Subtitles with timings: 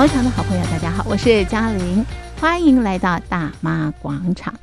[0.00, 2.02] 广场的好朋友，大家好，我是嘉玲，
[2.40, 4.58] 欢迎来到大妈广场。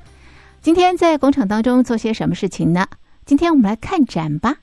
[0.63, 2.88] 今天在广场当中做些什么事情呢？
[3.24, 4.55] 今天我们来看展吧。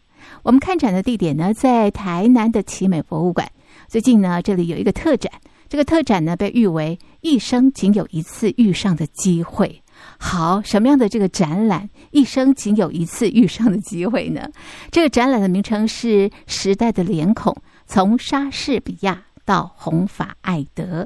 [0.42, 3.48] 我们看展的地点呢，在台南的奇美博物馆。
[3.86, 5.30] 最近呢，这里有一个特展，
[5.68, 9.80] 这个特展呢被誉为一生仅有一次遇上的机会。
[10.18, 11.88] 好，什么样的这个展览？
[12.10, 14.48] 一生仅有一次遇上的机会呢？
[14.90, 21.04] 这个展览的名称是《时代的脸孔：从莎士比亚到弘法爱德》。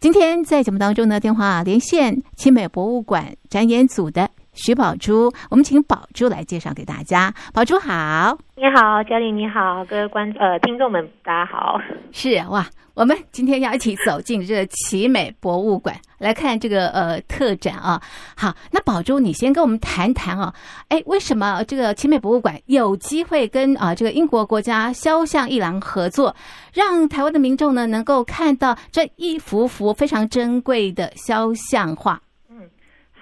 [0.00, 7.32] 今天在节目当中呢，电话连线清美博物馆展演组的许宝珠，我们请宝珠来介绍给大家。
[7.54, 11.80] 宝珠好，你好，嘉玲你好，各位观呃听众们大家好。
[12.12, 12.66] 是哇。
[12.94, 17.98] 我们今天要一起走进这个奇美博物馆来看这个呃特展啊。
[18.36, 20.52] 好，那宝珠，你先跟我们谈谈啊。
[20.88, 26.36] 哎，为什么这个奇美博物馆有机会跟啊这个英国国家肖像一廊合作，
[26.74, 32.20] 让台湾的民众呢能够看到这一幅幅非常珍贵的肖像画？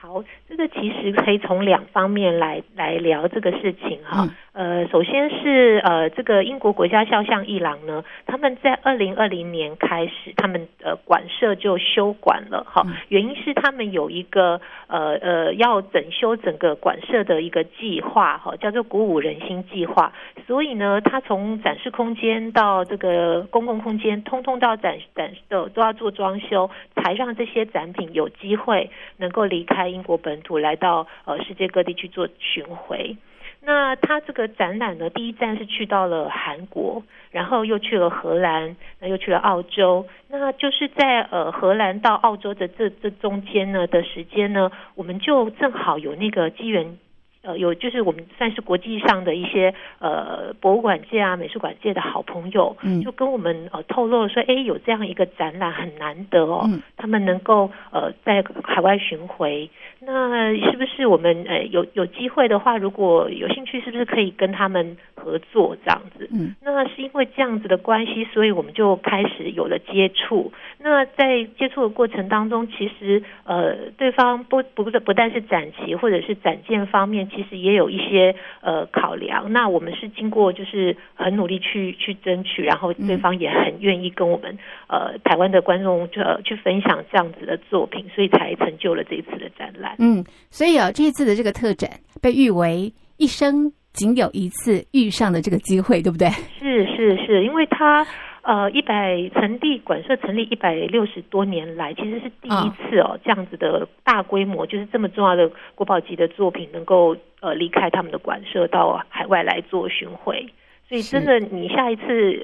[0.03, 4.25] 嗯，好，这个其实可以从两方面来来聊这个事情哈。
[4.25, 20.13] 嗯呃，首先是呃，这个英国国家肖像艺廊呢，他们在二零二零年开始，他们呃馆舍就休馆了，哈，原因是他们有一个呃呃要整修整个馆舍的一个计划，哈，叫做鼓舞人心计划，
[20.49, 33.17] 所以呢，他从展示空间到这个公共空间，通通到展展的都要做装修，才让这些展品有机会能够离开英国本土，来到呃世界各地去做巡回。
[33.63, 40.07] 那他这个展览呢，第一站是去到了韩国，然后又去了荷兰，那又去了澳洲。
[40.29, 46.97] 那就是在呃荷兰到澳洲的这这中间呢的时间呢，我们就正好有那个机缘。
[47.43, 66.29] 呃，有就是我们算是国际上的一些呃博物馆界啊、美术馆界的好朋友，嗯，就跟我们呃透露说，哎，有这样一个展览很难得哦，嗯，他们能够呃在海外巡回，那是不是我们呃有有机会的话，如果有兴趣，是不是可以跟他们合作这样子？
[66.33, 70.53] 嗯，那是因为这样子的关系，所以我们就开始有了接触。
[70.79, 77.31] 那在接触的过程当中，其实呃对方不不不不但是展旗或者是展件方面。
[77.31, 84.59] 其实也有一些呃考量，那我们是经过就是很努力去去争取，然后对方也很愿意跟我们
[84.89, 89.97] 呃台湾的观众呃去分享这样子的作品，所以才成就了这一次的展览。
[89.99, 91.91] 嗯，所以啊，这一次的这个特展
[92.21, 96.29] 被誉为一生仅有一次遇上的这个机会，对不对？
[96.59, 98.07] 是是是，因为他。
[98.43, 110.49] 呃，一百成立馆舍成立一百六十多年来，其实是第一次哦，这样子的大规模，就是这么重要的国宝级的作品，能够呃离开他们的馆舍到海外来做巡回。
[110.91, 112.03] 所以真的，你下一次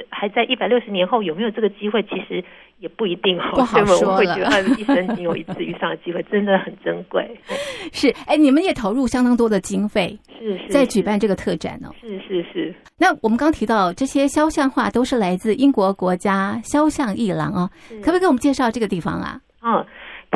[0.08, 2.00] 还在一百六十年后有没有这个机会？
[2.04, 2.44] 其实
[2.78, 3.50] 也不一定哦。
[3.56, 3.80] 不好。
[3.80, 7.28] 我会觉得一生仅有一次遇上的机会，真的很珍贵。
[7.92, 11.90] 是，哎，你们也投入相当多的经费，是是，在举办这个特展哦。
[12.00, 12.72] 是是是。
[12.96, 17.68] 那我们刚提到这些肖像画都是来自英国国家肖像艺廊哦，
[18.00, 19.40] 可不可以给我们介绍这个地方啊？
[19.64, 19.84] 嗯。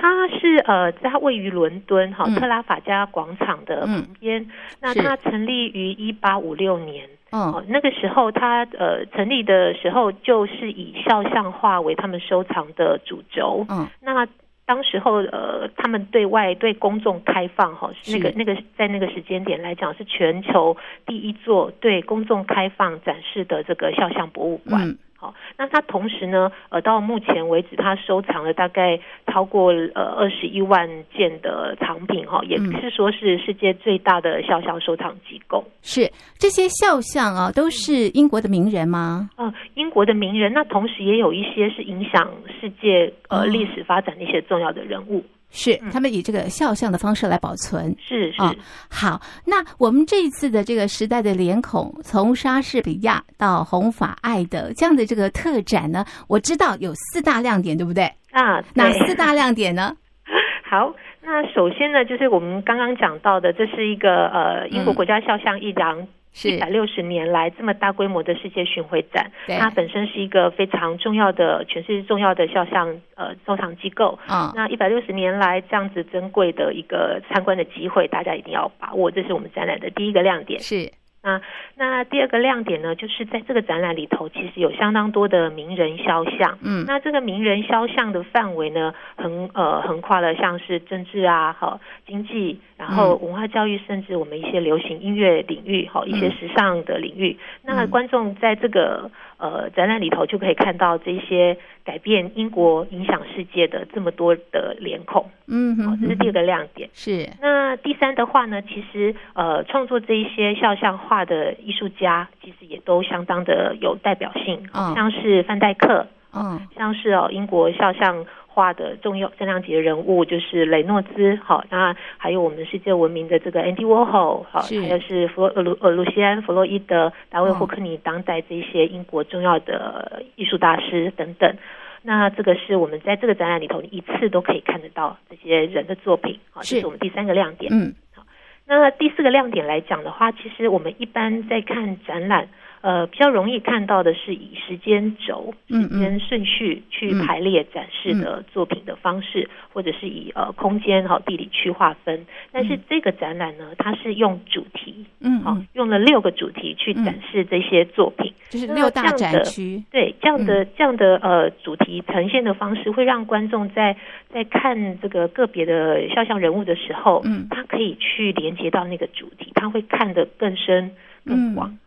[0.00, 4.40] 它是呃，在它位于伦敦哈特拉法加广场的旁边。
[4.42, 4.50] 嗯、
[4.80, 7.06] 那它成立于一八五六年。
[7.32, 13.66] 哦、呃，那个时候它呃成立的时候，就是以肖像画为他们收藏的主轴。
[13.68, 14.26] 嗯，那
[14.64, 24.88] 当时候呃，他们对外对公众开放哈，是那个那个在那个时间点来讲，是全球第一座对公众开放展示的这个肖像博物馆。
[24.88, 35.62] 嗯好，那他同时呢，呃，到目前为止，他收藏了大概超过呃二十一万件的藏品，哈，也是说是世界最大的肖像收藏机构。
[35.82, 39.28] 是这些肖像啊，都是英国的名人吗？
[39.36, 45.22] 呃，英国的名人，那同时也有一些是影响世界呃历史发展的一些重要的人物。
[45.50, 47.94] 是，他们以这个肖像的方式来保存。
[47.98, 48.54] 是是、哦，
[48.88, 49.20] 好。
[49.44, 58.04] 那我们这一次的这个时代的脸孔，从莎士比亚到弘法爱德这样的这个特展呢，我知道有四大亮点，对不对？
[58.30, 59.94] 啊，哪四大亮点呢？
[60.64, 66.06] 好，那首先呢，就是我们刚刚讲到的，这是一个呃英国国家肖像艺廊。
[66.44, 74.18] 一百六十年来这么大规模的世界巡回展，它本身是一个非常重要的、全世界重要的肖像呃收藏机构。
[74.28, 79.10] 嗯，那一百六十年来这样子珍贵的一个参观的机会，大家一定要把握。
[79.10, 80.60] 这是我们展览的第一个亮点。
[80.60, 80.90] 是。
[81.22, 81.40] 那
[81.76, 86.58] 那第二个亮点呢，就是在这个展览里头，其实有相当多的名人肖像。
[86.62, 97.38] 嗯，那这个名人肖像的范围呢，横呃横跨了像是政治啊、好经济，然后文化教育，甚至我们一些流行音乐领域、好一些时尚的领域。
[97.62, 105.30] 那观众在这个呃展览里头就可以看到这些改变英国、影响世界的这么多的脸孔。
[105.46, 106.88] 嗯哼，哼，这是第二个亮点。
[106.92, 107.28] 是。
[107.40, 118.26] 那第三的话呢，其实呃创作这一些肖像画的艺术家，其实也都相当的有代表性，哦、像是范戴克，嗯，像是哦英国肖像。
[118.52, 131.56] 画的重要重量级的人物就是雷诺兹，好，那还有我们世界闻名的这个安迪沃霍，好，还有是弗洛呃鲁呃鲁西安弗洛伊德、大卫霍克尼当代这些英国重要的艺术大师等等。
[132.02, 137.70] 那这个是我们在这个展览里头一次都可以看得到这些人的作品，好，这是我们第三个亮点。
[137.72, 138.24] 嗯，好，
[138.66, 142.48] 那第四个亮点来讲的话，其实我们一般在看展览。
[142.82, 152.26] 呃，比较容易看到的是以时间轴、时间顺序去排列展示的作品的方式，嗯嗯、或者是以呃空间和地理区划分。
[152.50, 159.84] 但是这个展览呢，它是用主题，嗯，好，用了六个主题去展示这些作品，嗯、就是六大展区。
[159.90, 163.94] 对，这样的这样的呃主题呈现的方式，会让观众在
[164.32, 170.90] 在看这个个别的肖像人物的时候，嗯，他可以去连接到那个主题，他会看得更深、
[171.26, 171.68] 更广。
[171.68, 171.78] 嗯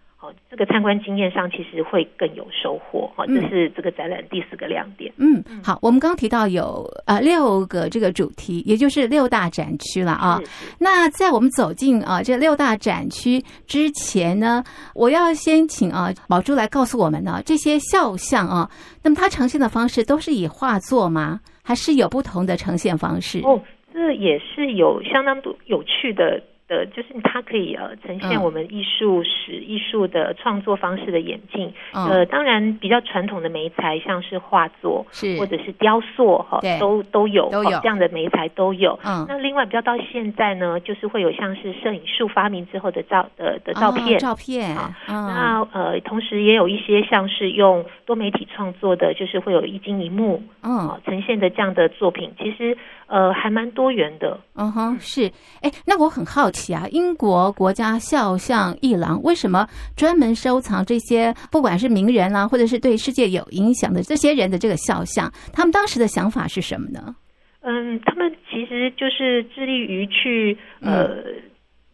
[0.49, 5.11] 这个参观经验上其实会更有收获哈，这是这个展览第四个亮点。
[5.17, 10.39] 嗯，好，我们刚刚提到有呃六个这个主题，也就是六大展区了啊。
[10.79, 18.69] 那在我们走进啊这六大展区之前呢，我要先请啊宝珠来告诉我们呢，这些肖像啊，
[19.03, 21.39] 那么它呈现的方式都是以画作吗？
[21.63, 23.39] 还是有不同的呈现方式？
[23.43, 23.61] 哦，
[23.93, 26.41] 这也是有相当多有趣的。
[26.67, 31.73] 呃，就是它可以呃呈现我们艺术史、艺术的创作方式的演进。
[31.93, 38.97] 嗯、呃，当然比较传统的媒材，像是画作，是或者是雕塑，哈，都都有，都有这样的媒材都有。
[39.03, 44.95] 嗯，那另外比较到现在呢，就是会有像是摄影术发明之后的照的的照片，哦、照片啊。
[45.07, 52.77] 嗯、那呃，同时也有一些像是用多媒体创作的，就是会有一金一幕，嗯，呈现的这样的作品，其实
[53.13, 54.39] 呃还蛮多元的。
[54.55, 55.31] 嗯哼，是。
[55.61, 56.73] 哎，那我很好奇。
[56.73, 65.31] 啊，英国国家肖像艺廊为什么专门收藏这些不管是名人啊，或者是对世界有影响的这些人的这个肖像？
[65.53, 67.15] 他们当时的想法是什么呢？
[67.61, 71.21] 嗯，他们其实就是致力于去呃，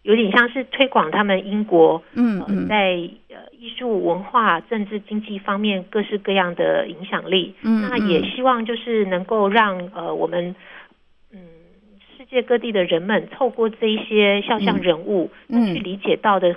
[0.04, 2.95] 有点像是推广他们英国嗯、呃、在
[3.27, 7.54] 呃艺术文化、政治、经济方面各式各样的影响力。
[7.63, 10.56] 嗯，那也希望就是能够让呃我们。
[12.30, 16.54] 世界各地的人们透过这一些肖像人物，嗯，去理解到的，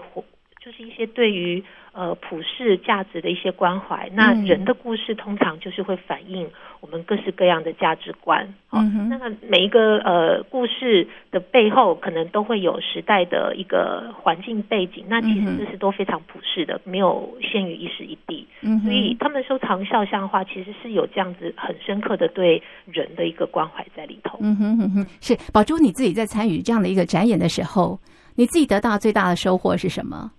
[0.63, 4.11] 就是一些对于呃普世价值的一些关怀。
[4.13, 6.49] 那人的故事通常就是会反映
[6.81, 8.53] 我们各式各样的价值观。
[8.73, 15.05] 嗯，那每一个呃故事的背后，可能都会有时代的一个环境背景。
[15.09, 18.47] 那其实这是都非常普世的，没有限于一时一地。
[18.63, 24.39] 嗯，所以他们收藏肖像画，其实是有这样子很深刻的对人的一个关怀在里头。
[24.41, 28.01] 嗯哼哼哼，是宝珠，你自己在参与这样的一个展演的时候，
[28.35, 30.31] 你自己得到最大的收获是什么？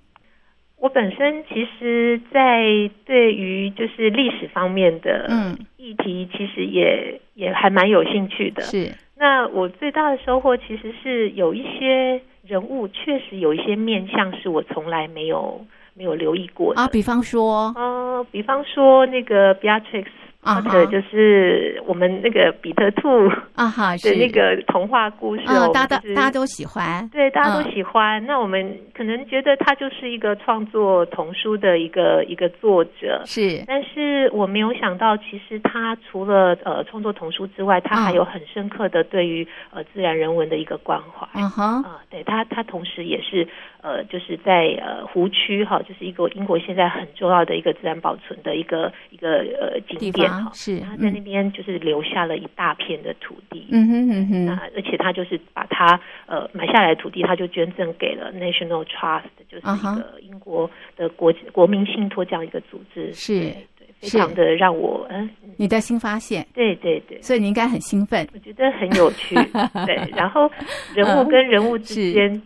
[0.84, 5.30] 我本身其实，在对于就是历史方面的
[5.78, 8.62] 议题，其实也也还蛮有兴趣的。
[8.64, 16.88] 是，那我最大的收获其实是有一些人物，确实有一些面相是我从来没有没有留意过的啊。
[16.90, 20.08] 比方说，呃，比方说那个 Beatrix。
[20.44, 23.08] 或者就是我们那个彼得兔
[23.56, 28.24] 啊哈 的那个童话故事，大家大家都喜欢，对，大家都喜欢。
[28.26, 33.64] 那我们可能觉得他就是一个创作童书的一个一个作者，是。
[33.66, 41.28] 但是我没有想到，其实他除了呃创作童书之外，他还有很深刻的对于呃自然人文的一个关怀。
[41.36, 43.48] 嗯哼，啊，对他他同时也是
[43.84, 50.28] 呃就是在呃湖区哈，就是一个英国现在很重要的一个自然保存的一个一个呃景点。
[50.54, 63.54] 是他在那边就是留下了一大片的土地，嗯哼嗯哼，那而且他就是把他呃买下来的土地，他就捐赠给了 National Trust，就是一个英国的国国民信托这样一个组织，是
[64.00, 69.36] 非常的让我嗯，你的新发现，对对对，所以你应该很兴奋，我觉得很有趣，
[69.86, 70.50] 对，然后
[70.96, 72.42] 人物跟人物之间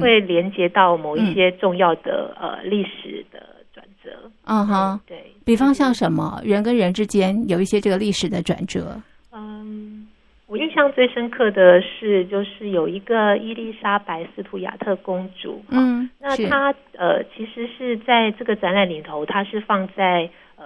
[0.00, 3.42] 会连接到某一些重要的呃历史的
[3.72, 4.10] 转折，
[4.44, 5.32] 嗯哼，对。
[5.44, 9.00] 比方像什么人跟人之间有一些这个历史的转折？
[9.32, 10.08] 嗯，
[10.46, 15.62] 我印象最深刻的是，就是有一个伊丽莎白斯图亚特公主。
[15.68, 20.64] 嗯，那她呃，其实是在这个展览里头，她是放在呃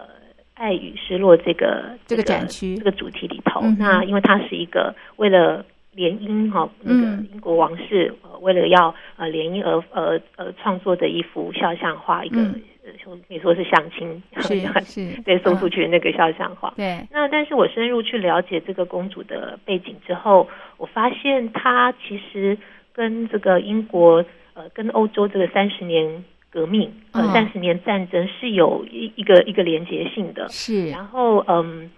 [0.55, 3.61] 爱与失落这个这个展区这个主题里头。
[3.63, 12.41] 嗯、那因为她是一个为了联姻哈，那个英国王室、呃、为了要呃联姻而呃呃创作的一幅肖像画，一个。
[12.41, 12.63] 嗯
[13.29, 16.73] 可以说是相亲，是 是， 对，送出去的那个肖像画。
[16.77, 22.59] 对，那但是我深入去了解这个公主的背景之后，我发现她其实
[22.93, 30.49] 跟这个英国呃，跟欧洲这个三十年革命呃三十年战争是有一一个一个连结性的。
[30.49, 31.89] 是，然后嗯，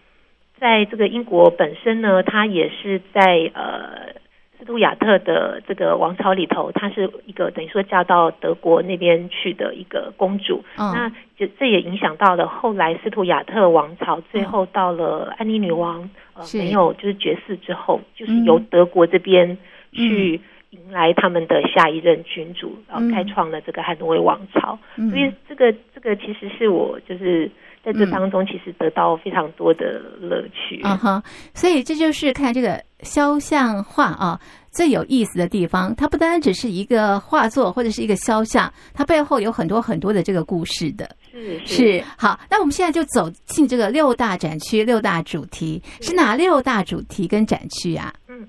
[0.63, 4.13] 在这个英国本身呢，她也是在呃。
[4.59, 10.63] 斯图亚特的这个王朝里头，她是一个等于说嫁到德国那边去的一个公主。
[10.79, 19.59] 嗯、那就这也影响到了后来斯图亚特王朝，最后到了安妮女王、嗯、呃没有就是绝嗣之后，就是由德国这边
[19.93, 20.41] 去
[20.71, 24.79] 迎来他们的下一任君主，嗯、然后开创了这个汉诺威王朝。
[24.97, 27.51] 嗯、所以这个这个其实是我就是。
[27.85, 30.81] 在这当中，其实得到非常多的乐趣。
[30.85, 31.23] 嗯哼，
[31.53, 35.93] 所以这就是看这个肖像画啊，最有意思的地方。
[35.97, 41.11] 它不单只是一个画作或者是一个肖像，它背后有很多很多的这个故事的。
[41.33, 42.05] 是是，是。
[42.17, 48.13] 好，那我们现在就走进这个六大展区、六大主题，是哪六大主题跟展区啊？
[48.29, 48.47] 嗯，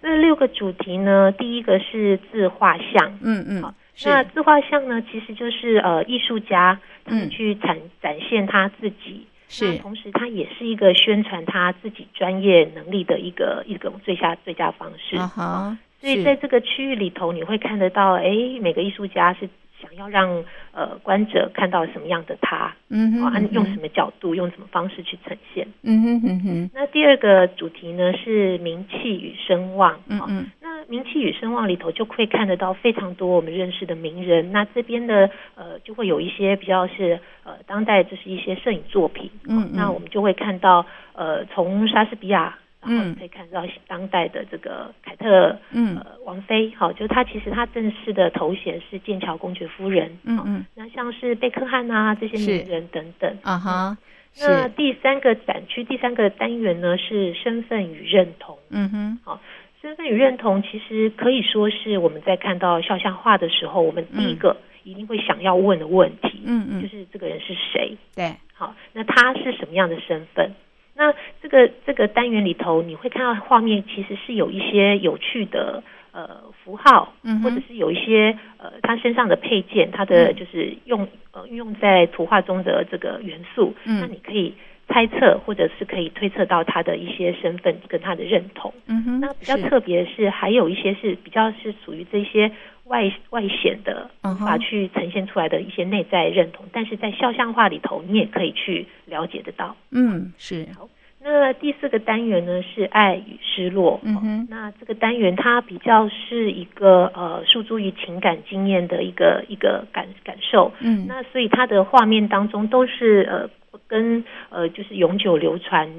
[0.00, 3.18] 这六个主题呢，第一个是自画像。
[3.20, 3.62] 嗯嗯。
[3.62, 3.74] 好
[4.04, 15.16] 那自画像呢，其实就是呃艺术家嗯去展展现他自己，是同时他也是一个宣传他自己专业能力的一个一种最佳最佳方式。
[15.16, 19.48] 啊哈，所以在这个区域里头，你会看得到，哎，每个艺术家是。
[19.80, 26.70] 想要让呃观者看到什么样的他，嗯哼，按用什么角度，用什么方式去呈现，嗯哼嗯哼。
[26.74, 30.46] 那第二个主题呢是名气与声望，嗯嗯。
[30.60, 34.52] 那名气与声望里头就会看得到非常多我们认识的名人。
[34.52, 39.70] 那这边的呃就会有一些比较是呃当代就是一些摄影作品，嗯嗯。
[39.74, 42.56] 那我们就会看到呃从莎士比亚。
[42.82, 53.98] 嗯，可以看到当代的这个凯特，嗯，呃，王妃，好，就是她其实她正式的头衔是剑桥公爵夫人，嗯嗯，那像是贝克汉啊这些名人等等，啊哈，
[54.40, 59.40] 那第三个展区第三个单元呢是身份与认同，嗯哼，好，
[59.82, 67.96] 身份与认同其实可以说是我们在看到肖像画的时候，我们第一个一定会想要问的问题，嗯嗯，就是这个人是谁？
[68.14, 70.52] 对，好，那他是什么样的身份？
[70.96, 71.12] 那
[71.42, 84.54] 这个这个单元里头，你会看到画面其实是有一些有趣的呃符号，嗯，或者是有一些呃他身上的配件，他的就是用呃运用在图画中的这个元素，嗯，那你可以
[84.88, 89.20] 猜测或者是可以推测到他的一些身份跟他的认同，嗯哼。
[89.20, 92.50] 那比较特别是，还有一些是比较是属于这些
[92.86, 99.76] 外外显的无法去呈现出来的一些内在认同，但是在肖像画里头，你也可以去了解得到。
[99.90, 100.66] 嗯，是。
[100.76, 100.88] 好。
[101.28, 104.00] 那第四个单元呢是爱与失落。
[104.04, 110.70] 嗯哼，那这个单元它比较是一个呃诉诸于情感经验的一个一个感感受。
[110.78, 113.50] 嗯，那所以它的画面当中都是呃
[113.88, 115.90] 跟呃就是永久流传、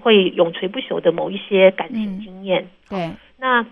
[0.00, 2.62] 会永垂不朽的某一些感情经验。
[2.62, 3.10] 嗯、对，
[3.40, 3.66] 那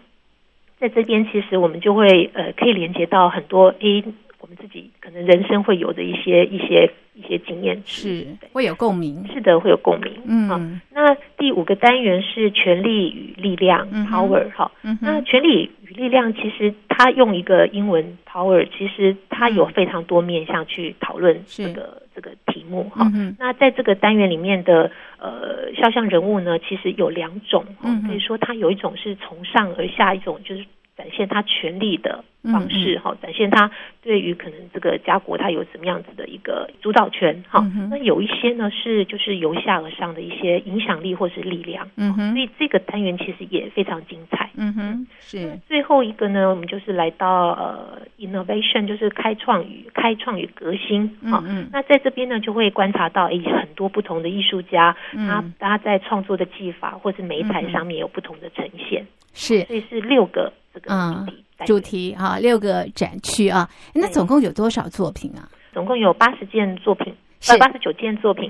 [0.80, 4.04] 在这边其实我们就会呃可以连接到很多诶
[4.40, 6.90] 我们自己可能人生会有的一些一些。
[7.18, 10.12] 一些经验是会有共鸣，是的，会有共鸣。
[10.24, 10.56] 嗯，好，
[10.92, 14.48] 那第五个单元是权力与力量、嗯、（power）。
[14.52, 22.88] 哈，嗯，那权力与力量其实它用一个英文 “power”，其实它有非常多面向去讨论这个这个题目。
[22.90, 30.64] 哈、嗯，那在这个单元里面的呃肖像人物呢，其实有两种，嗯，可以说它有一种是从上而下，一种就是
[30.98, 32.22] 展现他权力的。
[32.44, 33.68] 方式哈，展现他
[34.00, 37.88] 对于可能这个家国他有什么样子的一个主导权哈、嗯。
[37.90, 41.90] 那有一些呢是就是由下而上的一些影响力或是力量。
[41.96, 44.48] 嗯哼，所以这个单元其实也非常精彩。
[44.56, 45.58] 嗯哼，是。
[45.66, 51.18] 最后一个呢，我们就是来到呃 innovation，就是开创与开创与革新。
[51.20, 51.68] 嗯嗯。
[51.72, 59.04] 那在这边呢，就会观察到诶很多不同的艺术家，他、嗯、他在创作的技法或是媒材上面有不同的呈现。
[59.34, 59.60] 是。
[59.62, 61.34] 所以是六个这个主题。
[61.34, 65.42] 嗯主题啊，六个展区啊，那总共有多少作品啊？
[65.74, 68.48] 总共有八十件作品，是八十九件作品，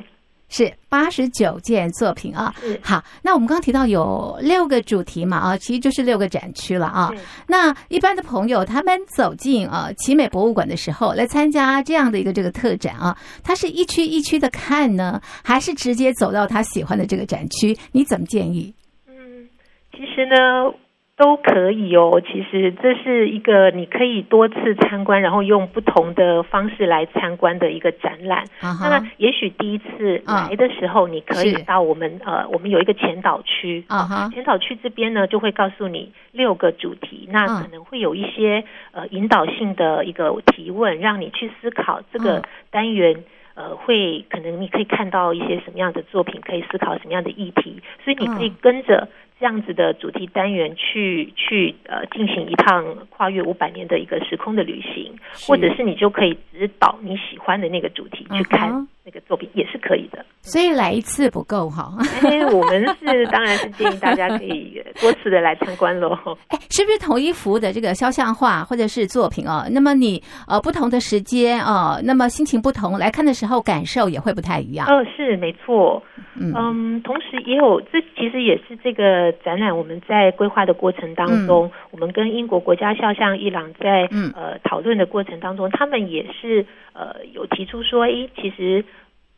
[0.51, 2.55] 是八十九件作品啊。
[2.83, 7.11] 好，那我们刚刚提到有六个主题嘛啊，其实就是六个展区了啊。
[7.47, 17.75] 那一般的朋友他们走进啊奇美博物馆的时候，来参加这样的一个这个特展啊，他是一区一区的看呢，还是直接走到他喜欢的这个展区？
[17.93, 18.75] 你怎么建议？
[19.07, 19.49] 嗯，
[19.93, 20.75] 其实呢。
[21.19, 28.45] 都可以哦，其实这是一个你可以多次参观，然后用不同的方式来参观的一个展览。
[28.61, 28.89] Uh huh.
[28.89, 32.31] 那也许第一次来的时候，你可以到我们、uh huh.
[32.31, 34.33] 呃，我们有一个前导区啊，uh，huh.
[34.33, 43.19] 前导区这边呢就会告诉你六个主题，那可能会有一些呃引导性的一个提问，让你去思考这个单元、uh.
[43.57, 49.09] 呃会可能你可以看到一些什么样的作品，可以思考什么样的议题，所以你可以跟着。
[49.41, 55.15] 这样子的主题单元去去呃进行一趟跨越五百年的一个时空的旅行，
[55.47, 60.23] 或者是你就可以指导你喜欢的那个主题去看那个作品，也是可以的。
[60.43, 66.11] 所以来一次不够哈，哎，我们是当然是建议大家可以多次的来参观喽。
[66.49, 69.67] 哎，是不是同一幅的这个肖像画或者是作品哦？
[69.71, 74.87] 那么你呃不同的时间哦，那么心情不同，来看的时候感受也会不太一样。
[74.87, 76.03] 哦，是没错。
[76.41, 88.85] 嗯，嗯，同时也有这其实也是这个展览我们在规划的过程当中，嗯、我们跟英国国家肖像艺廊在、嗯、呃讨论的过程当中，他们也是呃有提出说，诶，其实。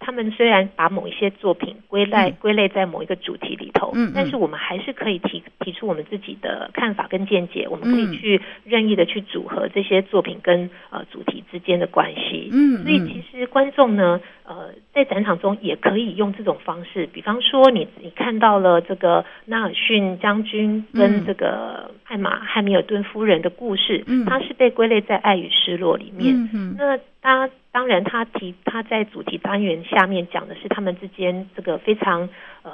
[0.00, 27.49] 他们虽然把某一些作品归类归类在某一个主题里头，嗯，但是我们还是可以提提出我们自己的看法跟见解，我们可以去任意的去组合这些作品跟呃主题之间的关系，嗯，所以其实观众呢，呃，在展场中也可以用这种方式，比方说你你看到了这个纳尔逊将军跟这个艾玛汉密尔顿夫人的故事，嗯，它是被归类在爱与失落里面，嗯，那他。
[27.73, 32.28] 当然，他提他在主题单元下面讲的是他们之间这个非常
[32.64, 32.73] 呃，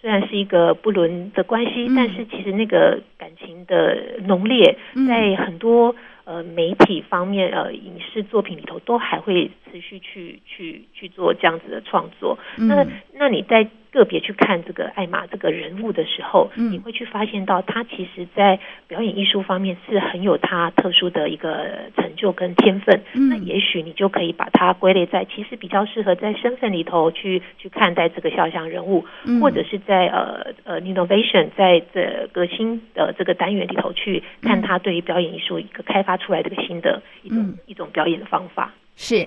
[0.00, 4.78] 虽然是一个不伦的关系，嗯、但是其实那个感情的浓烈，
[5.08, 12.38] 在很多呃媒体方面呃影视作品里头都还会持续去去去做这样子的创作。
[12.58, 13.68] 嗯、那那你在。
[13.92, 23.00] 个别去看这个艾玛这个人物的时候，嗯、你会去发现到他其实，在表演艺术方面是很有他特殊的一个成就跟天分。
[23.14, 38.74] 嗯、那也许你就可以把它归类在，其实比较适合在身份里头去去看待这个肖像人物，嗯、或者是在呃呃 innovation 在这革新的这个单元里头去看他对于表演艺术一个开发出来的一个新的一种、嗯、一种表演的方法。
[38.94, 39.26] 是。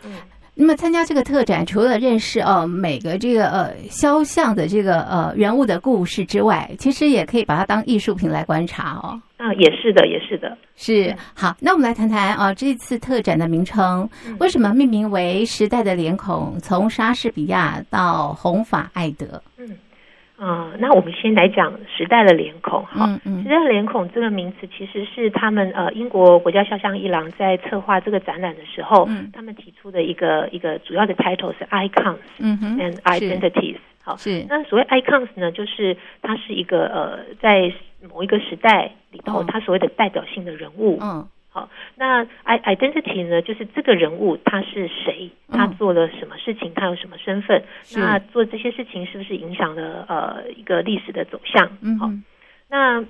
[0.59, 9.19] 嗯那么参加这个特展，除了认识呃每个这个呃肖像的这个呃人物的故事之外，其实也可以把它当艺术品来观察哦。
[9.37, 11.15] 啊，也是的，也是的，是。
[11.33, 14.07] 好，那我们来谈谈啊，这次特展的名称
[14.39, 19.25] 为什么命名为《时代的脸孔：从莎士比亚到红发爱德》？
[20.39, 20.71] 嗯。
[20.71, 23.05] 嗯，那我们先来讲时代的脸孔哈。
[23.05, 33.77] 嗯嗯，时代的脸孔这个名词其实是他们呃英国国家肖像一郎在策划这个展览的时候，嗯，他们提出的一个一个主要的 title 是 icons，嗯哼，and identities。
[34.01, 34.45] 好，是。
[34.47, 37.71] 那所谓 icons 呢，就是它是一个呃在
[38.11, 40.97] 某一个时代里头，它所谓的代表性的人物。
[41.01, 41.27] 嗯。
[41.59, 43.41] 好，那 identity 呢？
[43.41, 45.29] 就是这个人物他是谁？
[45.51, 46.73] 他做了什么事情？
[46.73, 47.61] 他有什么身份？
[47.95, 51.69] 嗯、那做这些事情是不是影响了呃一个历史的走向？
[51.81, 52.09] 嗯，好，
[52.69, 53.03] 那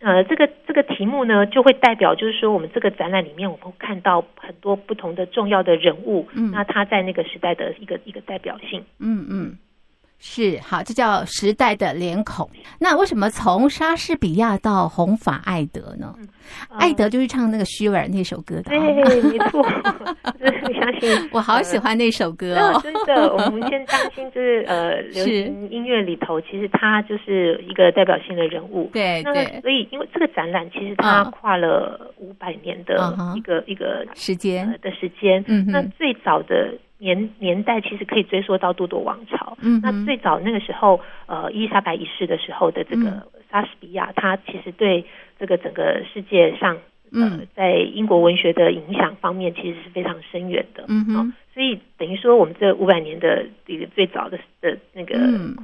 [0.00, 6.28] 呃这个这个题目呢，就会代表就是说，我们这个展览里面，我们会看到很多不同的重要的人物。
[6.34, 8.84] 嗯，那他在那个时代的一个一个代表性。
[9.00, 9.58] 嗯嗯。
[10.18, 12.48] 是好，这叫时代的脸孔。
[12.80, 16.14] 那为什么从莎士比亚到红发艾德呢？
[16.18, 16.28] 嗯
[16.70, 18.62] 呃、艾德就是唱那个虚伪那首歌的。
[18.62, 19.62] 对，没错，
[20.72, 28.88] 相信我好喜欢那首歌真的，我们先当心就是呃，流行音乐里头，其实他就是一个代表性的人物。
[28.92, 29.60] 对对。
[29.60, 32.94] 所以，因为这个展览其实它跨了五百年的
[33.36, 35.44] 一个、uh 一个时间、呃、的时间。
[35.46, 35.66] 嗯。
[35.68, 36.72] 那最早的。
[36.98, 39.56] 年年代其实可以追溯到都铎王朝。
[39.60, 45.04] 嗯，那最早那个时候，呃，伊丽莎白一世的时候的这个莎士比亚，他其实对
[45.38, 46.78] 这个整个世界上，
[47.12, 50.84] 呃，在英国文学的影响方面，其实是非常深远的。
[50.88, 51.32] 嗯哼。
[51.56, 55.16] 所以等于说，我们这五百年的这个最早的的那个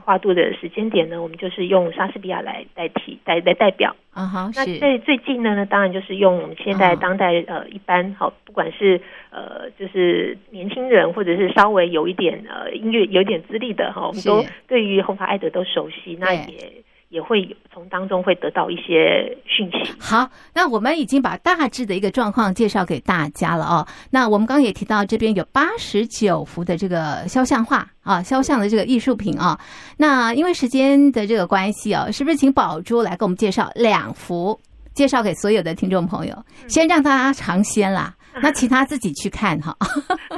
[0.02, 3.94] 跨度的时间点呢，嗯、我们就是用莎士比亚来代替，来来代表。
[4.14, 8.98] 啊哈，那最最近呢呢，当然就是用我们现在当代呃一般好，不管是
[9.30, 16.82] 呃就是年轻人，或者是稍微有一点呃音乐有点资历的哈，我们都对于红发艾德都熟悉，那也。
[17.12, 19.92] 也会从当中会得到一些讯息。
[20.00, 23.86] 好，那我们已经把大致的一个状况介绍给大家了哦。
[24.10, 29.60] 那我们刚刚也提到，这边有八十九幅的这个肖像画啊，肖像的这个艺术品啊。
[29.98, 34.58] 那因为时间的这个关系啊，是不是请宝珠来给我们介绍两幅，
[34.94, 36.34] 介绍给所有的听众朋友，
[36.66, 38.14] 先让大家尝鲜啦。
[38.40, 39.76] 那其他自己去看哈。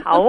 [0.04, 0.24] 好，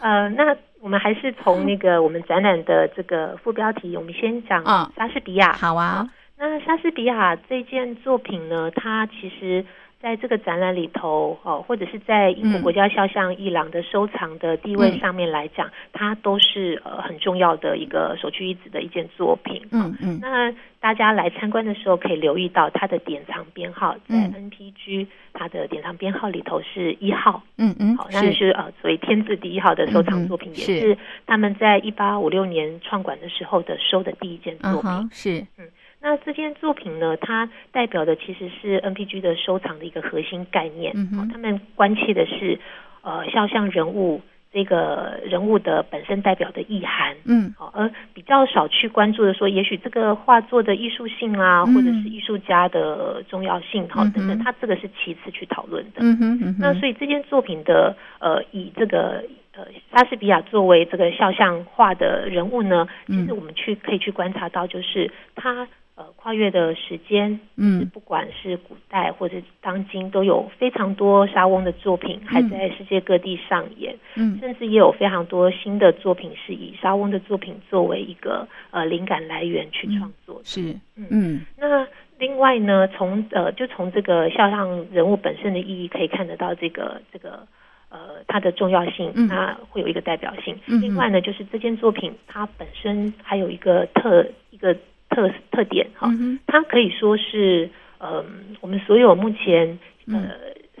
[0.00, 0.56] 呃，那。
[0.86, 4.62] 我们还是从那个我们展览的这个副标题，我们先讲
[4.96, 5.52] 莎士比亚。
[5.52, 9.64] 好啊，那莎士比亚这件作品呢，它其实。
[10.00, 19.66] 在这个展览里头，哦，或者是在英国国家肖像艺廊的收藏的地位上面来讲，嗯、它都是呃很重要的一个首屈一指的一件作品。
[19.72, 20.18] 嗯嗯。
[20.20, 27.42] 那大家来参观的时候可以留意到它的典藏编号，在 NPG 它的典藏编号里头是一号。
[27.56, 27.96] 嗯嗯。
[27.96, 34.90] 好，那就是呃，所以天字第一号的收藏作品，也是他们在一八五六年创馆的时候的收的第一件作品。
[34.90, 35.46] 嗯、是。
[35.58, 35.64] 嗯。
[36.06, 40.92] 那这件作品呢，它代表的其实是 NPG 的收藏的一个核心概念。
[40.94, 42.60] 嗯哼，他们关切的是，
[43.02, 47.16] 呃，肖像人物这个人物的本身代表的意涵。
[47.24, 56.02] 嗯，好，而比较少去关注的说，也许这个画作的艺术性啊，嗯、或者是艺术家的重要性，好、嗯、等等，它这个是其次去讨论的。
[56.02, 59.24] 嗯哼，嗯哼，那所以这件作品的呃，以这个
[59.56, 65.66] 呃莎士比亚作为这个肖像画的人物呢，其实我们去可以去观察到，就是他。
[65.96, 80.60] 呃，跨越的时间，嗯，不管是古代或者当今，都有非常多莎翁的作品还在世界各地上演，嗯，甚至也有非常多新的作品是以莎翁的作品作为一个呃灵感来源去创作，是，
[80.96, 81.46] 嗯嗯。
[81.56, 81.86] 那
[82.18, 87.46] 另外呢，从呃就从这个肖像人物本身的意义可以看得到这个这个
[87.88, 90.58] 呃它的重要性，它会有一个代表性。
[90.66, 94.76] 嗯，另外呢，就是这件作品它本身还有一个特一个。
[95.08, 96.08] 特特点哈，
[96.46, 98.24] 它可以说是呃，
[98.60, 100.30] 我们所有目前呃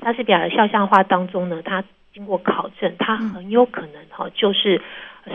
[0.02, 4.80] 莎士比亚的肖像画当中呢，它经过考证，它很有可能哈，就是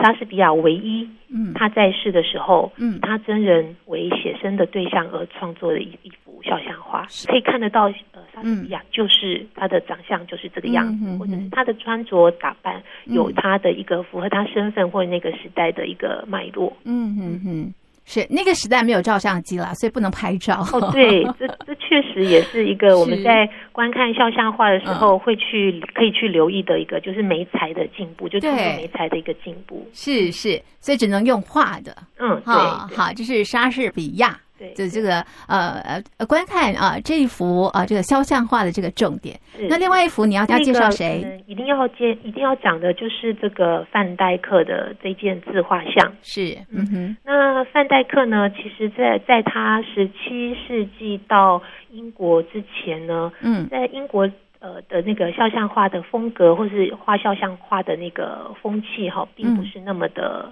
[0.02, 1.08] 莎士比亚唯一
[1.54, 17.74] 他在世的时候，嗯，他真人为写生的对象而创作的一一幅肖像画，可以看得到呃莎士比亚就是他的长相就是这个样子，或者是他的穿着打扮有他的一个符合他身份或者那个时代的一个脉络，嗯嗯嗯。
[18.04, 20.66] 是那个时代没有照相机了，所以不能拍照。
[20.72, 29.88] 哦，对，这这确实也是一个 我们在观看肖像画的时候会去可以去留意的一个，就是媒材的进步，就通过媒材的一个进步。
[29.92, 31.96] 是是，所以只能用画的。
[32.18, 32.54] 嗯，对，
[32.96, 34.38] 好，这是莎士比亚。
[34.74, 39.38] 就这个呃呃观看啊这一幅啊这个肖像画的这个重点。
[39.68, 41.42] 那另外一幅你要要介绍谁？
[41.46, 46.12] 一定要介一定要讲的就是这个范戴克的这件自画像。
[46.22, 47.16] 是，嗯哼。
[47.24, 54.28] 那范戴克呢，其实在在他十七世纪到英国之前呢，嗯，在英国
[54.60, 60.50] 呃的那个肖像画的风格或是画肖像画的那个风气哈，并不是那么的。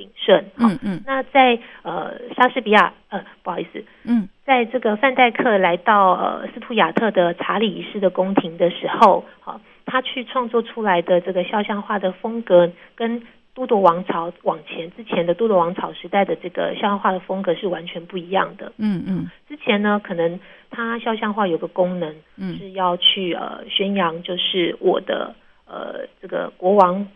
[0.00, 25.34] 鼎盛，嗯嗯，那在呃莎士比亚，呃不好意思，嗯，在这个范戴克来到呃斯图亚特的查理一世的宫廷的时候，好，他去创作出来的这个肖像画的风格，跟都铎王朝往前之前的都铎王朝时代的这个肖像画的风格是完全不一样的，嗯嗯，之前呢，可能他肖像画有个功能，嗯，是要去呃宣扬就是我的
[25.66, 27.06] 呃这个国王。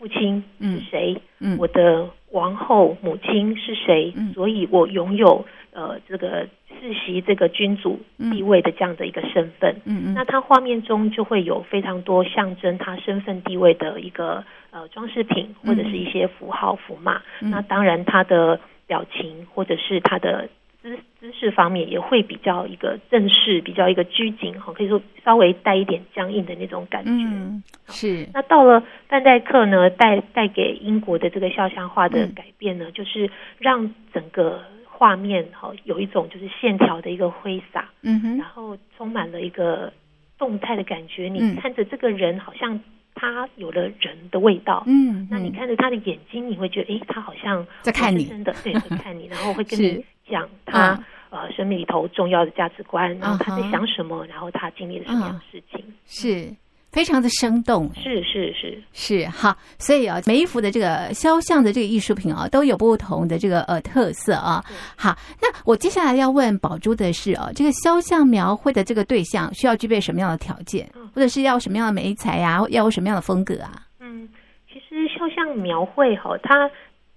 [0.00, 1.20] 父亲是谁？
[1.40, 4.12] 嗯，我的王后母亲是谁？
[4.16, 8.00] 嗯，所以我拥有呃这个世袭这个君主
[8.32, 9.74] 地位的这样的一个身份。
[9.84, 17.20] 嗯嗯，那他画面中就会有非常多象征他身份地位的一个呃装饰品或者是一些符号符码。
[17.40, 20.48] 嗯，那当然他的表情或者是他的。
[20.82, 27.10] 姿姿势方面也会比较一个正式，比较一个拘谨哈，可以说稍微带一点僵硬的那种感觉。
[27.10, 28.28] 嗯，是。
[28.32, 39.92] 那到了范戴克呢，带带给英国的这个肖像画的改变呢，嗯、就是让整个画面哈有一种就是线条的一个挥洒，嗯哼，然后充满了一个
[40.38, 41.28] 动态的感觉。
[41.28, 42.80] 你看着这个人好像。
[43.14, 50.98] 他有了人的味道，嗯，那你看着他的眼睛，你会觉得，哎，他好像在看你，真的对， 在看你，然后会跟你讲他
[51.30, 56.54] 呃生命里头重要的价值观，然后他在想什么，然后他经历了什么样的事情，是。
[56.92, 64.62] 非常的生动，是是是是哈，所以啊，每一幅的这个肖像的这个艺术品啊，都有不同的这个呃特色啊。
[64.96, 73.86] 好，那我接下来要问宝珠的是啊，这个肖像描绘的这个对象需要具备什么样的条件，或者是要什么样的媒材啊，要有什么样的风格啊？
[74.00, 74.28] 嗯，
[74.68, 76.68] 其实肖像描绘哈，它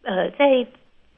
[0.03, 0.45] 呃在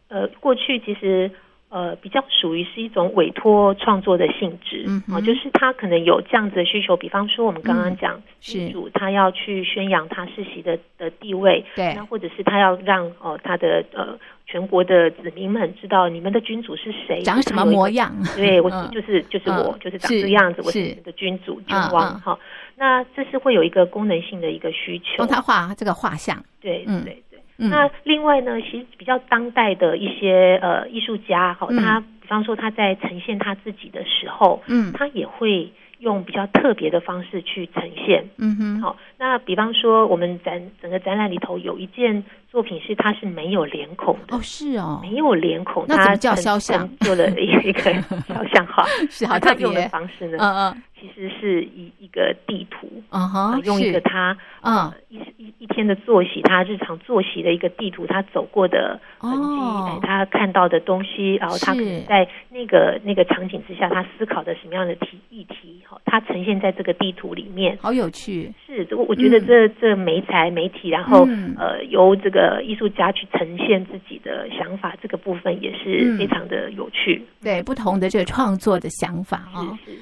[0.08, 1.30] 呃过去其实。
[1.70, 22.40] 呃，比较属于是一种委托创作的性质，嗯哼，就是他可能有这样子的需求，比方说我们刚刚讲，君主他要去宣扬他世袭的的地位，对，那或者是他要让哦、呃、他的呃全国的子民们知道你们的君主是谁，长什么模样，对，我是就是就是我就是长这个样子，我是你们的君主君王哈，
[22.78, 27.22] 那这是会有一个功能性的一个需求，帮他画这个画像，对，嗯，对。
[27.58, 46.88] 嗯、那另外呢，其实比较当代的一些呃艺术家，哈、嗯，他比方说他在呈现他自己的时候，嗯，他也会用比较特别的方式去呈现，嗯哼，好，那比方说我们展整个展览里头有一件作品是它是没有脸孔的，哦，是哦，没有脸孔，那怎么叫肖像？
[46.98, 47.94] 做了一一个
[48.28, 49.64] 肖像画，是好特别。
[49.64, 50.84] 用的方式呢，嗯嗯。
[51.06, 68.52] 其实是一一个地图，嗯哼，用一个他嗯一一一天的作息，他日常作息的一个地图，他走过的痕迹，哎，他看到的东西，然后他可能在那个那个场景之下，他思考的什么样的题议题，哈，他呈现在这个地图里面，好有趣。
[68.66, 77.22] 是，我我觉得这这媒材媒体，然后呃，由这个艺术家去呈现自己的想法，这个部分也是非常的有趣。
[77.44, 79.78] 对，不同的这个创作的想法啊。
[79.86, 79.92] 是。
[79.92, 80.00] 是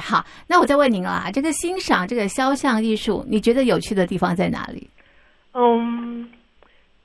[0.00, 4.88] 好，那我再问您啊，这个欣赏这个肖像艺术，你觉得有趣的地方在哪里？
[5.54, 6.28] 嗯，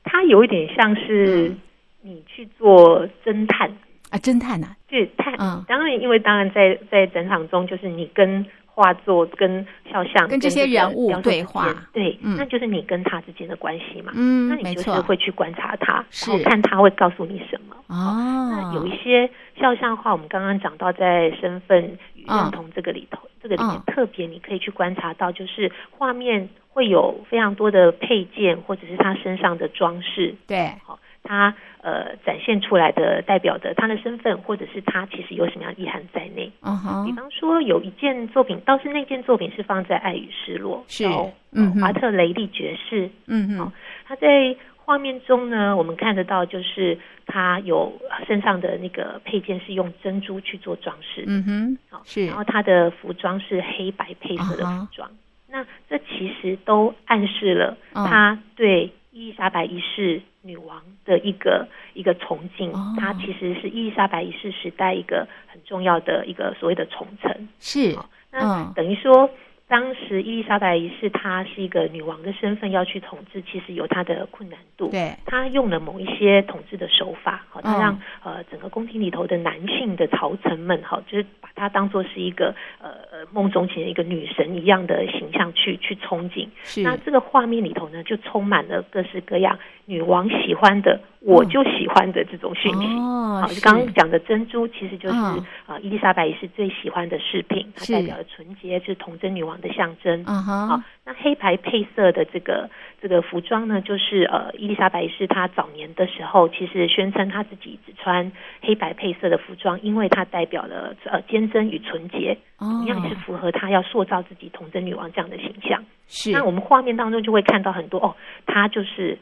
[0.04, 1.56] 它有一点像是
[2.02, 3.78] 你去做侦探、嗯、
[4.12, 5.34] 啊，侦探啊，对探。
[5.40, 14.12] 嗯，当然，因为当然在在展场中，就是你跟画作、跟肖像、跟这些人物对话，对，嗯，那就是你跟他之间的关系嘛。
[14.16, 17.76] 嗯，那你就是会去观察他，是然后看他会告诉你什么。
[17.88, 21.98] 哦，那有一些肖像画，我们刚刚讲到在身份。
[22.28, 30.36] 认同这个里头，嗯、这个里面特别你可以去观察到，就是画面会有非常多的配件，或者是他身上的装饰。
[30.48, 36.52] 对，好，他呃展现出来的代表的他的身份，或者是他其实有什么样的意涵在内。
[36.62, 41.06] 嗯哼，比方说有一件作品，倒是那件作品是放在《爱与失落》，是，
[41.52, 43.72] 嗯，华特雷利爵士，嗯哼，
[44.06, 44.56] 他在。
[44.92, 47.94] 画面中呢，我们看得到，就是他有
[48.28, 55.16] 身上的那个配件是用珍珠去做装饰，嗯哼，好是，然后他的服装是黑白配色的服装，uh huh.
[55.48, 63.26] 那这其实都暗示了他对伊丽莎白一世女王的一个一个崇敬，他、uh huh.
[63.26, 67.96] 其实是伊丽莎白一世时代一个很重要的一个所谓的宠臣，是，
[68.30, 69.30] 那等于说。
[69.72, 74.90] 当时伊丽莎白一世她是一个女王的身份要去统治，其实有她的困难度。
[74.90, 77.94] 对，她用了某一些统治的手法，好，她让、
[78.26, 86.50] 嗯、呃整个宫廷里头的男性的朝臣们，好，就是把她当做是一个呃呃梦中情的一个女神一样的形象去去憧憬。
[86.64, 89.58] 是，那这个画面里头呢，就充满了各式各样
[89.92, 91.00] 女王喜欢的。
[91.24, 100.24] 我就喜欢的这种讯息，哦，好，就刚刚讲的珍珠，其实就是啊、哦，伊丽莎白一世最喜欢的饰品，它代表了纯洁，就是童贞女王的象征。
[100.26, 102.68] 嗯哼，好，那黑白配色的这个
[103.00, 108.32] 这个服装呢，就是呃，伊丽莎白一世她早年的时候，其实宣称她自己只穿
[108.64, 115.86] 黑白配色的服装，因为它代表了呃坚贞与纯洁，哦，一样是符合她要塑造自己童贞女王这样的形象。
[116.08, 118.16] 是，那我们画面当中就会看到很多哦，
[118.48, 119.16] 她就是。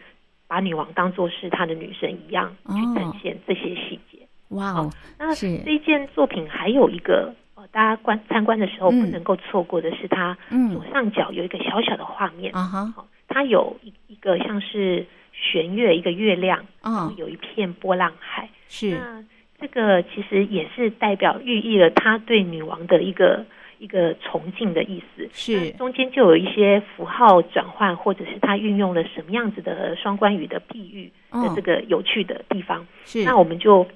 [0.50, 4.18] 把女王当做是他的女神一样去展现这些细节。
[4.48, 10.36] 哇哦，那这一件作品还有一个呃，大家观参观的时候不能够错过的是，它
[10.74, 12.52] 左上角有一个小小的画面。
[12.56, 18.50] 啊哈，它有一一个像是弦乐，一个月亮，嗯，有一片波浪海。
[18.68, 19.24] 是，那
[19.62, 23.46] 这个其实也是代表寓意了他对女王的一个。
[23.80, 32.86] 一个崇敬的意思，是中间就有一些符号转换，或者是他运用了什么样子的双关语的譬喻的这个有趣的地方。
[33.06, 33.88] 是，那我们就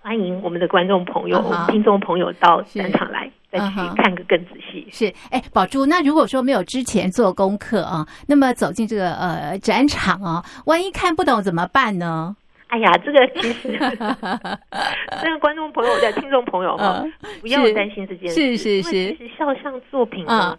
[0.00, 1.70] 欢迎我们的观众朋友、uh.
[1.70, 4.86] 听众朋友到展场来，是再去看个更仔细。
[4.90, 12.36] 是，哎，宝珠，那如果说没有之前做功课啊，那么走进这个呃展场啊，万一看不懂怎么办呢？
[12.68, 13.68] 哎呀，这个其实，
[15.22, 17.02] 这个观众朋友的听众朋友哈，
[17.40, 18.56] 不要担心这件事。
[18.56, 20.58] 是是是，其实肖像作品呢，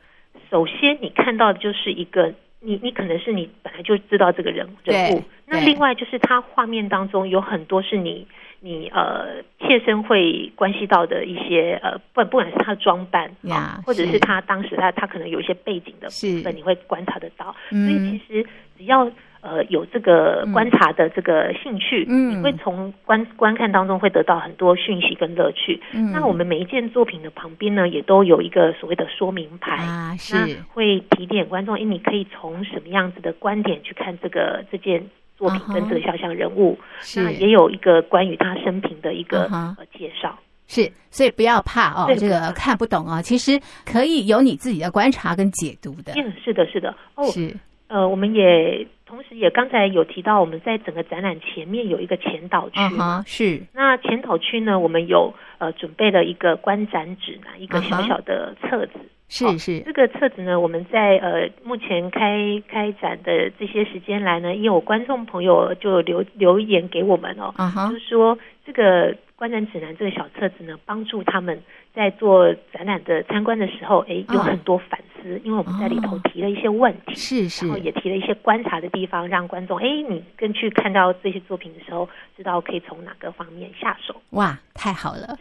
[0.49, 8.27] 首先你看到的就是一个，你你可能是你本来就知道这个人人物，那另外就是他画面当中有很多是你
[8.59, 17.55] 你呃切身会关系到的一些呃不不管是他的装扮呀，或者是他当时他他可能有一些背景的部分，你会观察得到。
[17.69, 18.43] 所以其实
[18.79, 19.07] 只要。
[19.41, 25.81] 呃，有这个观察的这个兴趣，嗯，你会从观观看当中会得到很多讯息跟乐趣。
[25.93, 30.57] 嗯，那我们每一件作品的旁边呢，也都有一个所谓的说明牌啊，是。
[30.73, 35.03] 会提点观众，哎，你可以从什么样子的观点去看这个这件
[35.37, 37.23] 作品跟这个肖像人物，是。
[37.23, 40.37] 那也有一个关于他生平的一个呃介绍。
[40.71, 43.59] 是，所以不要怕哦，这个看不懂啊，其实
[43.91, 46.13] 可以有你自己的观察跟解读的。
[46.15, 47.51] 嗯，是的，是的，哦，是，
[47.89, 48.87] 呃，我们也。
[49.09, 53.59] 同时，也刚才有提到，我们在整个展览前面有一个前导区嘛，是。
[53.73, 58.99] 那前导区呢，我们有呃准备了一个观展指南，一个小小的册子。
[59.27, 67.89] 是是，这个册子呢，我们在呃目前开开展的这些时间来呢，也有观众朋友就留留言给我们哦，uh -huh.
[67.89, 69.17] 就是说这个。
[69.39, 71.57] 观展指南这个小册子呢，帮助他们
[71.95, 84.13] 在做展览的参观的时候，哎，有很多反思，哦，因为我们在里头提了一些问题，是是，然后也提了一些观察的地方，让观众哎，你跟去看到这些作品的时候，知道可以从哪个方面下手。
[84.31, 85.37] 哇，太好了！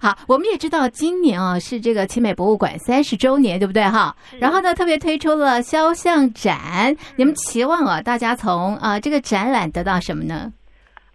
[0.00, 4.16] 好，我们也知道今年啊是这个奇美博物馆三十周年，对不对哈？
[4.40, 10.50] 然后呢，特别推出了肖像展，你们期望啊大家从啊这个展览得到什么呢？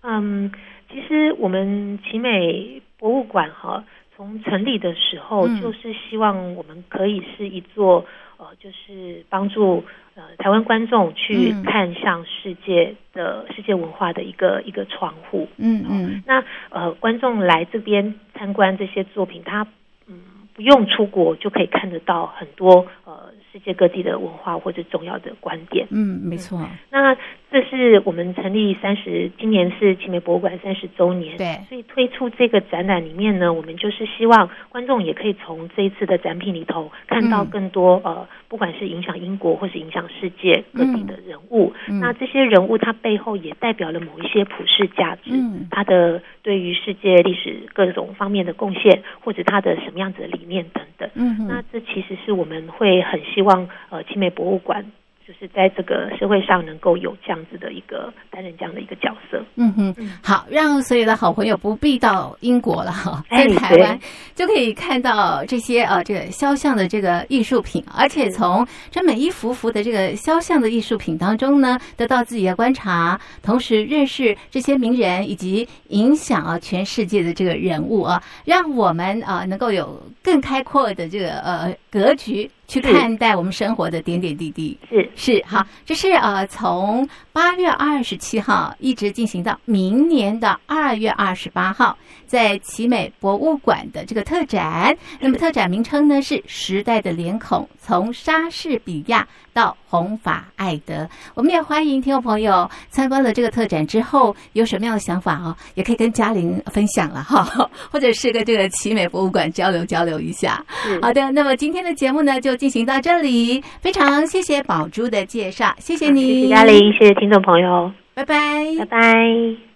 [0.03, 0.51] 嗯。
[0.89, 3.83] 其实我们奇美博物馆哈，
[4.15, 8.05] 从成立的时候就是希望我们可以是一座
[8.37, 9.83] 呃，就是帮助
[10.15, 15.47] 呃台湾观众去看向世界的世界文化的一个一个窗户。
[15.57, 16.23] 嗯嗯。
[16.25, 19.67] 那呃，观众来这边参观这些作品，他
[20.07, 20.21] 嗯
[20.53, 25.87] 不用出国就可以看得到很多呃世界各地的文化或者重要的观点。
[25.89, 26.59] 嗯，没错。
[26.91, 27.17] 那
[27.49, 54.85] 这是我们成立三十，今年是奇美博物馆三十周年，对，所以推出这个展览里面呢，我们就是希望观众也可以从这一次的展品里头看到更多、嗯、呃，不管是影响英国或是影响世界各地的人物、嗯，那这些人物他背后也代表了某一些普世价值，嗯，他的对于世界历史各种方面的贡献，或者他的什么样子的理念等等，嗯，那这其实是我们会很希望呃，奇美博物馆。
[55.27, 63.99] 就是在这个社会上能够有这样子的一个担任这样的一个角色，嗯哼，好，让所有的好朋友不必到英国了哈， 在台湾
[64.35, 82.49] 就可以看到这些呃这个肖像的这个艺术品，而且从这每一幅幅的这个肖像的艺术品当中呢，得到自己的观察，同时认识这些名人以及影响啊全世界的这个人物啊，让我们啊能够有更开阔的这个呃格局。
[82.67, 85.09] 去看待我们生活的点点滴滴，是。
[85.15, 91.95] 是好，这是呃从八月二十七号一直进行到明年的二月二十八号，
[92.25, 94.97] 在奇美博物馆的这个特展。
[95.19, 101.03] 那么特展名称呢是《时代的脸孔：从莎士比亚到弘法爱德》。
[101.35, 110.65] 我们也欢迎听众朋友参观了这个特展之后有什么样的想法哦，也可以跟嘉玲分享了哈， 或者是跟这个奇美博物馆交流交流一下。
[111.03, 112.57] 好的，那么今天的节目呢就。
[112.57, 119.57] 进行到这里，非常谢谢宝珠的介绍，谢谢你，谢谢嘉玲，谢谢听众朋友，拜拜，拜拜。